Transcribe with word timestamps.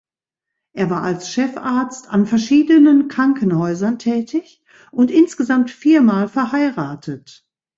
Er 0.73 0.89
war 0.89 1.03
als 1.03 1.29
Chefarzt 1.31 2.09
an 2.09 2.25
verschiedenen 2.25 3.07
Krankenhäusern 3.07 3.99
tätig 3.99 4.63
und 4.89 5.11
insgesamt 5.11 5.69
viermal 5.69 6.27
verheiratet. 6.27 7.45